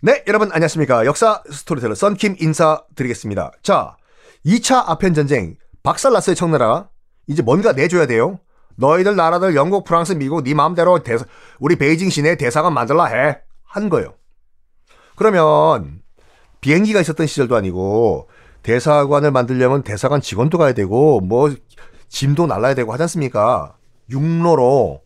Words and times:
네, 0.00 0.22
여러분 0.28 0.52
안녕하십니까. 0.52 1.04
역사 1.06 1.42
스토리텔러 1.50 1.96
썬킴 1.96 2.36
인사드리겠습니다. 2.38 3.50
자, 3.64 3.96
2차 4.46 4.84
아편 4.86 5.12
전쟁 5.12 5.56
박살났어요, 5.82 6.36
청나라. 6.36 6.88
이제 7.26 7.42
뭔가 7.42 7.72
내줘야 7.72 8.06
돼요. 8.06 8.38
너희들 8.76 9.16
나라들 9.16 9.56
영국, 9.56 9.84
프랑스, 9.84 10.12
미국 10.12 10.44
네 10.44 10.54
마음대로 10.54 11.02
대사, 11.02 11.24
우리 11.58 11.74
베이징 11.74 12.10
시내 12.10 12.36
대사관 12.36 12.74
만들라 12.74 13.06
해. 13.06 13.40
한 13.64 13.88
거예요. 13.88 14.14
그러면 15.16 16.00
비행기가 16.60 17.00
있었던 17.00 17.26
시절도 17.26 17.56
아니고 17.56 18.28
대사관을 18.62 19.32
만들려면 19.32 19.82
대사관 19.82 20.20
직원도 20.20 20.58
가야 20.58 20.74
되고 20.74 21.18
뭐 21.20 21.52
짐도 22.08 22.46
날라야 22.46 22.74
되고 22.74 22.92
하지 22.92 23.02
않습니까? 23.02 23.76
육로로 24.08 25.02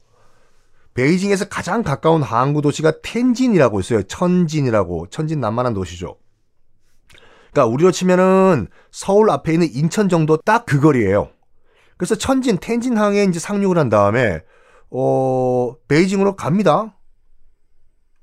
베이징에서 0.95 1.47
가장 1.48 1.83
가까운 1.83 2.23
항구 2.23 2.62
도시가 2.62 3.01
텐진이라고 3.03 3.81
있어요. 3.81 4.03
천진이라고. 4.03 5.09
천진 5.09 5.41
남만한 5.41 5.75
도시죠. 5.75 6.19
그러니까 7.53 7.73
우리로 7.73 7.91
치면은 7.93 8.69
서울 8.91 9.31
앞에 9.31 9.53
있는 9.53 9.69
인천 9.73 10.09
정도 10.09 10.37
딱 10.37 10.65
그 10.67 10.81
거리예요. 10.81 11.31
그래서 11.97 12.15
천진, 12.15 12.59
텐진항에 12.59 13.25
이제 13.25 13.39
상륙을 13.39 13.79
한 13.79 13.89
다음에 13.89 14.41
어 14.91 15.75
베이징으로 15.89 16.37
갑니다. 16.37 16.97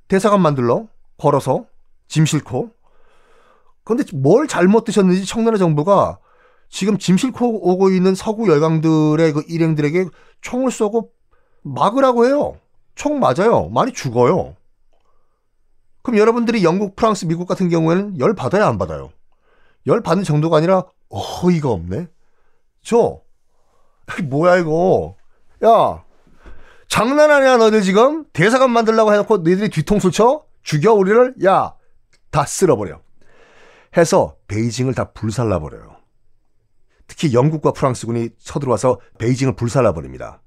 대사관 0.08 0.42
만들러 0.42 0.88
걸어서 1.18 1.66
짐 2.08 2.26
싣고. 2.26 2.72
그런데 3.84 4.04
뭘 4.16 4.48
잘못 4.48 4.84
드셨는지 4.84 5.26
청나라 5.26 5.58
정부가 5.58 6.20
지금 6.70 6.98
짐 6.98 7.18
싣고 7.18 7.72
오고 7.72 7.90
있는 7.92 8.14
서구 8.16 8.48
열강들의 8.48 9.34
그 9.34 9.44
일행들에게 9.48 10.08
총을 10.42 10.72
쏘고 10.72 11.12
막으라고 11.62 12.26
해요. 12.26 12.58
총 12.96 13.20
맞아요. 13.20 13.70
많이 13.70 13.94
죽어요. 13.94 14.56
그럼 16.02 16.18
여러분들이 16.18 16.64
영국, 16.64 16.96
프랑스, 16.96 17.26
미국 17.26 17.48
같은 17.48 17.70
경우에는 17.70 18.20
열 18.20 18.34
받아야 18.34 18.68
안 18.68 18.78
받아요? 18.78 19.12
열 19.88 20.02
받는 20.02 20.24
정도가 20.24 20.58
아니라 20.58 20.84
어이가 21.10 21.70
없네. 21.70 22.08
저 22.82 23.22
뭐야 24.24 24.58
이거? 24.58 25.16
야 25.66 26.04
장난하냐 26.88 27.58
너들 27.58 27.82
지금 27.82 28.26
대사관 28.34 28.72
만들라고 28.72 29.14
해놓고 29.14 29.38
너희들이 29.38 29.70
뒤통수 29.70 30.12
쳐 30.12 30.44
죽여 30.64 30.94
우리를 30.94 31.36
야 31.44 31.80
다 32.32 32.46
쓸어버려. 32.46 33.02
해서 33.98 34.36
베이징을 34.48 34.94
다 34.94 35.12
불살라버려요. 35.12 35.98
특히 37.08 37.34
영국과 37.34 37.72
프랑스군이 37.72 38.30
쳐들어와서 38.38 39.00
베이징을 39.18 39.56
불살라버립니다. 39.56 40.42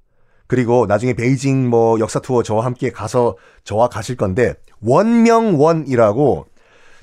그리고 0.53 0.85
나중에 0.85 1.15
베이징 1.15 1.71
뭐 1.71 1.99
역사 1.99 2.21
투어 2.21 2.43
저와 2.43 2.67
함께 2.67 2.91
가서 2.91 3.39
저와 3.65 3.89
가실 3.89 4.19
건데 4.19 4.53
원명원이라고 4.83 6.45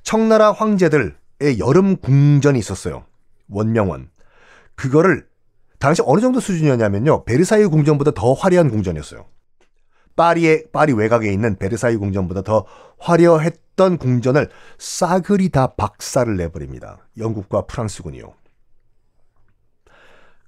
청나라 0.04 0.52
황제들의 0.52 1.58
여름 1.58 1.98
궁전이 1.98 2.60
있었어요. 2.60 3.06
원명원. 3.50 4.12
그거를 4.76 5.26
당시 5.80 6.04
어느 6.06 6.22
정도 6.22 6.40
수준이었냐면요. 6.40 7.24
베르사유 7.24 7.72
궁전보다 7.72 8.12
더 8.12 8.34
화려한 8.34 8.70
궁전이었어요. 8.70 9.26
파리의 10.16 10.66
파리 10.72 10.94
외곽에 10.94 11.34
있는 11.34 11.56
베르사유 11.58 12.00
궁전보다 12.00 12.44
더 12.44 12.68
화려했던 13.00 13.98
궁전을 13.98 14.50
싸그리 14.78 15.50
다 15.50 15.74
박살을 15.76 16.38
내버립니다. 16.38 17.00
영국과 17.18 17.66
프랑스군이요. 17.66 18.32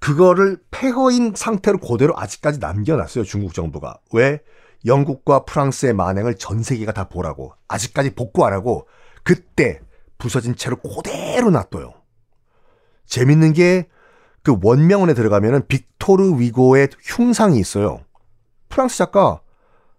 그거를 0.01 0.57
폐허인 0.71 1.33
상태로 1.33 1.77
그대로 1.77 2.13
아직까지 2.17 2.59
남겨놨어요. 2.59 3.23
중국 3.23 3.53
정부가. 3.53 3.99
왜? 4.11 4.41
영국과 4.85 5.45
프랑스의 5.45 5.93
만행을 5.93 6.35
전 6.35 6.61
세계가 6.61 6.91
다 6.91 7.07
보라고. 7.07 7.53
아직까지 7.69 8.15
복구 8.15 8.45
안 8.45 8.51
하고 8.51 8.87
그때 9.23 9.79
부서진 10.17 10.57
채로 10.57 10.75
그대로 10.77 11.49
놔둬요. 11.49 11.93
재밌는 13.05 13.53
게 13.53 13.87
그 14.43 14.57
원명원에 14.61 15.13
들어가면은 15.13 15.67
빅토르 15.67 16.39
위고의 16.39 16.89
흉상이 17.01 17.59
있어요. 17.59 18.03
프랑스 18.69 18.97
작가 18.97 19.41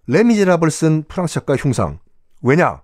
레미제라블 0.06 0.70
쓴 0.70 1.04
프랑스 1.06 1.34
작가 1.34 1.54
흉상. 1.56 2.00
왜냐? 2.42 2.82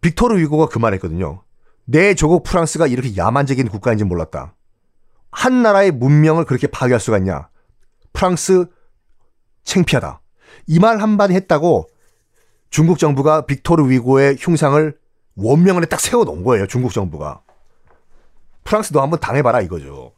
빅토르 0.00 0.38
위고가 0.38 0.66
그 0.66 0.78
말했거든요. 0.78 1.42
내 1.84 2.14
조국 2.14 2.44
프랑스가 2.44 2.86
이렇게 2.86 3.16
야만적인 3.16 3.68
국가인지 3.68 4.04
몰랐다. 4.04 4.54
한 5.36 5.62
나라의 5.62 5.90
문명을 5.92 6.46
그렇게 6.46 6.66
파괴할 6.66 6.98
수가 6.98 7.18
있냐? 7.18 7.48
프랑스 8.14 8.64
챙피하다. 9.64 10.20
이 10.68 10.78
말 10.80 10.98
한마디 11.02 11.34
했다고 11.34 11.88
중국 12.70 12.98
정부가 12.98 13.42
빅토르 13.44 13.88
위고의 13.90 14.36
흉상을 14.40 14.96
원명원에 15.36 15.86
딱 15.86 16.00
세워놓은 16.00 16.42
거예요. 16.42 16.66
중국 16.66 16.92
정부가. 16.94 17.42
프랑스도 18.64 19.02
한번 19.02 19.20
당해봐라 19.20 19.60
이거죠. 19.60 20.12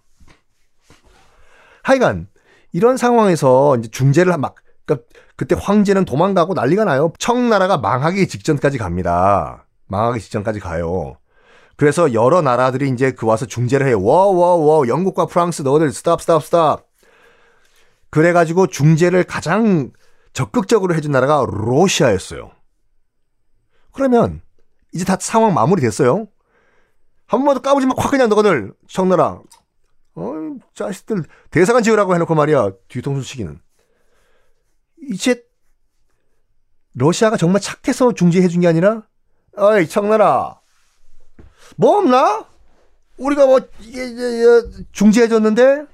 하여간 1.82 2.28
이런 2.72 2.96
상황에서 2.96 3.76
이제 3.76 3.88
중재를 3.90 4.38
막 4.38 4.54
그러니까 4.86 5.06
그때 5.34 5.56
황제는 5.58 6.04
도망가고 6.04 6.54
난리가 6.54 6.84
나요. 6.84 7.12
청나라가 7.18 7.76
망하기 7.78 8.28
직전까지 8.28 8.78
갑니다. 8.78 9.66
망하기 9.88 10.20
직전까지 10.20 10.60
가요. 10.60 11.16
그래서 11.78 12.12
여러 12.12 12.43
나라들이 12.43 12.89
이제 12.91 13.12
그 13.12 13.25
와서 13.25 13.47
중재를 13.47 13.87
해요. 13.87 14.03
워워워 14.03 14.89
영국과 14.89 15.27
프랑스 15.27 15.62
너희들 15.62 15.93
stop 15.92 16.20
stop 16.20 16.42
stop. 16.42 16.88
그래가지고 18.11 18.66
중재를 18.66 19.22
가장 19.22 19.93
적극적으로 20.33 20.97
해준 20.97 21.12
나라가 21.12 21.47
러시아였어요. 21.49 22.50
그러면 23.93 24.43
이제 24.93 25.05
다 25.05 25.16
상황 25.21 25.55
마무리됐어요. 25.55 26.27
한 27.28 27.41
번만 27.41 27.55
더 27.55 27.61
까부지 27.61 27.87
마. 27.87 27.95
확 27.97 28.10
그냥 28.10 28.28
너희들 28.28 28.75
청나라. 28.89 29.41
어 30.16 30.33
자식들 30.75 31.22
대사관 31.53 31.84
지으라고 31.84 32.12
해놓고 32.12 32.34
말이야 32.34 32.72
뒤통수 32.89 33.25
치기는. 33.25 33.60
이제 35.12 35.45
러시아가 36.95 37.36
정말 37.36 37.60
착해서 37.60 38.15
중재해준 38.15 38.63
게 38.63 38.66
아니라 38.66 39.03
어이 39.57 39.89
청나라 39.89 40.60
뭐 41.76 41.98
없나? 41.98 42.47
우리가 43.18 43.47
뭐 43.47 43.60
이게, 43.80 44.04
이게, 44.04 44.28
이게 44.38 44.84
중지해줬는데? 44.92 45.86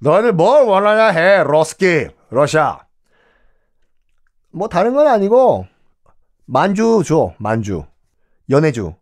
너희들 0.00 0.32
뭘 0.32 0.64
원하냐 0.64 1.08
해 1.08 1.42
러스키 1.44 2.08
러시아. 2.30 2.80
뭐 4.50 4.68
다른 4.68 4.94
건 4.94 5.06
아니고 5.06 5.66
만주 6.46 7.02
줘 7.04 7.34
만주. 7.38 7.84
연해주. 8.50 8.94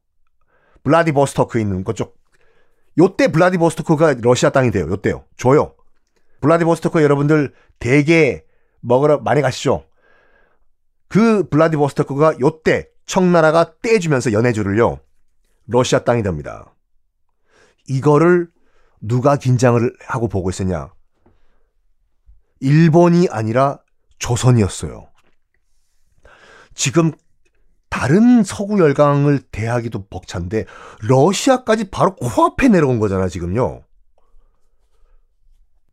블라디보스토크 0.83 1.59
있는 1.61 1.85
그쪽. 1.85 2.17
요때 2.99 3.29
블라디보스토크가 3.29 4.15
러시아 4.23 4.51
땅이 4.51 4.71
돼요. 4.71 4.89
요때요. 4.89 5.25
줘요. 5.37 5.75
블라디보스토크 6.41 7.03
여러분들 7.03 7.53
대게 7.79 8.45
먹으러 8.81 9.19
많이 9.19 9.43
가시죠? 9.43 9.85
그 11.09 11.49
블라디보스토크가 11.49 12.37
요때 12.41 12.89
청나라가 13.07 13.75
떼주면서 13.83 14.33
연해주를요 14.33 14.99
러시아 15.67 16.01
땅이 16.01 16.23
됩니다. 16.23 16.75
이거를 17.89 18.49
누가 19.01 19.37
긴장을 19.37 19.97
하고 20.07 20.29
보고 20.29 20.51
있었냐? 20.51 20.93
일본이 22.61 23.29
아니라 23.31 23.79
조선이었어요. 24.19 25.09
지금 26.75 27.13
다른 27.89 28.43
서구 28.43 28.79
열강을 28.79 29.41
대하기도 29.51 30.09
벅찬데 30.09 30.67
러시아까지 31.03 31.91
바로 31.91 32.15
코앞에 32.15 32.69
내려온 32.69 32.99
거잖아 32.99 33.29
지금요. 33.29 33.83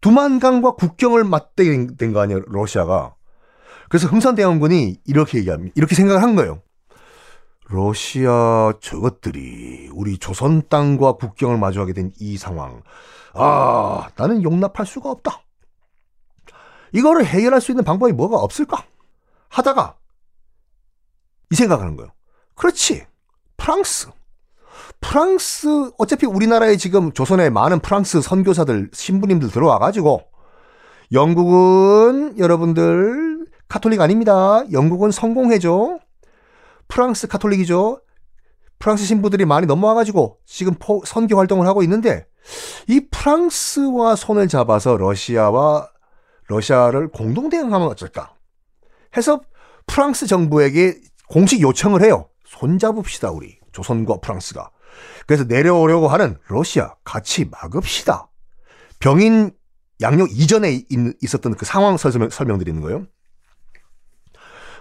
두만강과 0.01 0.75
국경을 0.75 1.23
맞대는 1.23 2.13
거 2.13 2.19
아니에요 2.19 2.41
러시아가. 2.47 3.15
그래서 3.89 4.07
흥선대원군이 4.07 5.01
이렇게 5.05 5.37
얘기합니다. 5.37 5.73
이렇게 5.77 5.95
생각을 5.95 6.21
한 6.21 6.35
거예요. 6.35 6.61
러시아 7.73 8.71
저것들이 8.79 9.89
우리 9.93 10.19
조선 10.19 10.61
땅과 10.69 11.13
국경을 11.13 11.57
마주하게 11.57 11.93
된 11.93 12.11
이 12.19 12.37
상황. 12.37 12.83
아, 13.33 14.09
나는 14.15 14.43
용납할 14.43 14.85
수가 14.85 15.09
없다. 15.09 15.41
이거를 16.91 17.25
해결할 17.25 17.59
수 17.61 17.71
있는 17.71 17.83
방법이 17.83 18.13
뭐가 18.13 18.37
없을까? 18.37 18.85
하다가 19.49 19.95
이 21.51 21.55
생각하는 21.55 21.95
거예요. 21.95 22.11
그렇지. 22.53 23.07
프랑스. 23.57 24.09
프랑스 25.01 25.91
어차피 25.97 26.27
우리나라에 26.27 26.77
지금 26.77 27.11
조선에 27.11 27.49
많은 27.49 27.79
프랑스 27.79 28.21
선교사들 28.21 28.91
신부님들 28.93 29.49
들어와 29.49 29.79
가지고 29.79 30.21
영국은 31.11 32.37
여러분들 32.37 33.47
카톨릭 33.67 33.99
아닙니다. 33.99 34.63
영국은 34.71 35.09
성공해죠. 35.09 35.99
프랑스 36.93 37.25
카톨릭이죠. 37.27 38.03
프랑스 38.77 39.03
신부들이 39.05 39.45
많이 39.45 39.65
넘어와 39.65 39.95
가지고 39.95 40.37
지금 40.45 40.75
선교 41.05 41.39
활동을 41.39 41.65
하고 41.65 41.81
있는데 41.81 42.27
이 42.87 43.07
프랑스와 43.09 44.15
손을 44.15 44.47
잡아서 44.47 44.95
러시아와 44.95 45.89
러시아를 46.49 47.07
공동 47.07 47.49
대응하면 47.49 47.87
어쩔까? 47.87 48.35
해서 49.17 49.41
프랑스 49.87 50.27
정부에게 50.27 50.99
공식 51.29 51.61
요청을 51.61 52.03
해요. 52.03 52.29
손잡읍시다 52.45 53.31
우리 53.31 53.57
조선과 53.71 54.17
프랑스가. 54.19 54.69
그래서 55.25 55.45
내려오려고 55.45 56.09
하는 56.09 56.37
러시아 56.47 56.93
같이 57.03 57.49
막읍시다. 57.49 58.29
병인 58.99 59.51
양력 59.99 60.29
이전에 60.29 60.83
있었던 61.23 61.55
그 61.55 61.65
상황 61.65 61.97
설명, 61.97 62.29
설명드리는 62.29 62.79
거예요. 62.81 63.07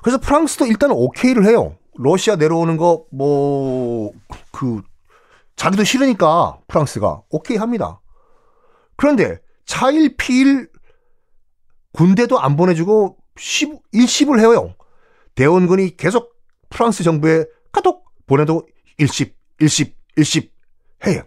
그래서 0.02 0.18
프랑스도 0.18 0.66
일단 0.66 0.90
오케이를 0.90 1.46
해요. 1.46 1.78
러시아 1.94 2.36
내려오는 2.36 2.76
거 2.76 3.06
뭐 3.12 4.12
그 4.50 4.82
자기도 5.56 5.84
싫으니까 5.84 6.58
프랑스가 6.66 7.22
오케이 7.30 7.56
합니다. 7.56 8.00
그런데 8.96 9.40
차일 9.64 10.16
피일 10.16 10.70
군대도 11.92 12.40
안 12.40 12.56
보내주고 12.56 13.18
일십을 13.92 14.40
해요. 14.40 14.74
대원군이 15.34 15.96
계속 15.96 16.34
프랑스 16.70 17.02
정부에 17.02 17.44
카톡 17.70 18.04
보내도 18.26 18.66
일십, 18.98 19.36
일십, 19.58 19.96
일십 20.16 20.52
해요. 21.06 21.22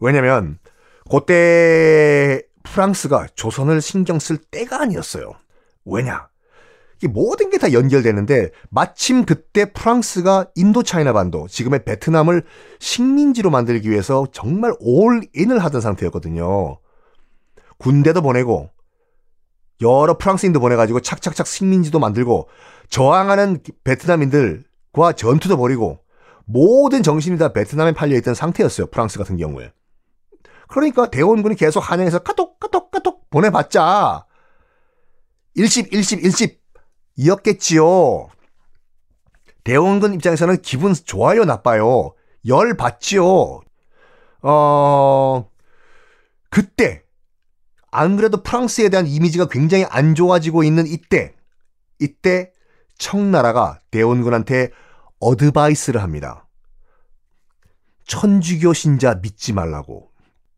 왜냐면 0.00 0.58
그때 1.10 2.42
프랑스가 2.62 3.28
조선을 3.34 3.80
신경 3.80 4.18
쓸 4.18 4.36
때가 4.38 4.82
아니었어요. 4.82 5.32
왜냐? 5.84 6.28
모든 7.06 7.50
게 7.50 7.58
다 7.58 7.72
연결되는데 7.72 8.50
마침 8.70 9.24
그때 9.24 9.72
프랑스가 9.72 10.48
인도차이나 10.56 11.12
반도, 11.12 11.46
지금의 11.46 11.84
베트남을 11.84 12.44
식민지로 12.80 13.50
만들기 13.50 13.90
위해서 13.90 14.26
정말 14.32 14.72
올인을 14.80 15.58
하던 15.60 15.80
상태였거든요. 15.80 16.78
군대도 17.78 18.22
보내고 18.22 18.70
여러 19.80 20.18
프랑스인도 20.18 20.58
보내가지고 20.58 21.00
착착착 21.00 21.46
식민지도 21.46 22.00
만들고 22.00 22.48
저항하는 22.90 23.62
베트남인들과 23.84 25.12
전투도 25.14 25.56
벌이고 25.56 26.00
모든 26.46 27.04
정신이 27.04 27.38
다 27.38 27.52
베트남에 27.52 27.92
팔려있던 27.92 28.34
상태였어요. 28.34 28.88
프랑스 28.88 29.18
같은 29.18 29.36
경우에. 29.36 29.72
그러니까 30.66 31.10
대원군이 31.10 31.54
계속 31.54 31.80
한양에서 31.80 32.20
카톡 32.20 32.58
카톡 32.58 32.90
카톡 32.90 33.30
보내봤자 33.30 34.26
일십 35.54 35.92
일십 35.92 36.24
일십 36.24 36.57
이었겠지요. 37.18 38.28
대원군 39.64 40.14
입장에서는 40.14 40.62
기분 40.62 40.94
좋아요 40.94 41.44
나빠요. 41.44 42.14
열 42.46 42.74
받지요. 42.76 43.60
어 44.42 45.50
그때 46.48 47.02
안 47.90 48.16
그래도 48.16 48.42
프랑스에 48.42 48.88
대한 48.88 49.06
이미지가 49.06 49.48
굉장히 49.48 49.84
안 49.84 50.14
좋아지고 50.14 50.62
있는 50.62 50.86
이때, 50.86 51.34
이때 51.98 52.52
청나라가 52.96 53.80
대원군한테 53.90 54.70
어드바이스를 55.20 56.02
합니다. 56.02 56.46
천주교 58.06 58.72
신자 58.72 59.14
믿지 59.16 59.52
말라고. 59.52 60.10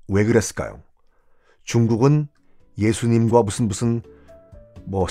왜 0.08 0.24
그랬을까요? 0.24 0.82
중국은 1.64 2.28
예수님과 2.78 3.42
무슨 3.42 3.68
무슨 3.68 4.02
뭐 4.84 5.06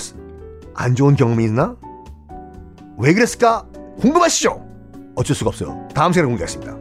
안 0.74 0.94
좋은 0.94 1.16
경험이 1.16 1.44
있나? 1.44 1.76
왜 2.98 3.14
그랬을까? 3.14 3.66
궁금하시죠? 4.00 4.66
어쩔 5.16 5.36
수가 5.36 5.48
없어요. 5.48 5.88
다음 5.94 6.12
시간에 6.12 6.26
공개하겠습니다. 6.28 6.79